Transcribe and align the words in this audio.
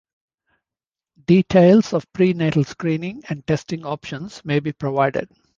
Details 1.27 1.93
of 1.93 2.11
prenatal 2.11 2.63
screening 2.63 3.21
and 3.29 3.45
testing 3.45 3.85
options 3.85 4.43
may 4.43 4.59
be 4.59 4.73
provided. 4.73 5.29